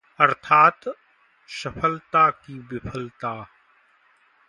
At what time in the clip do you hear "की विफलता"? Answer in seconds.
2.29-3.33